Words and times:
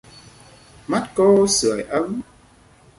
Mắt 0.87 1.05
cô 1.15 1.47
sưởi 1.47 1.81
ấm 1.83 2.21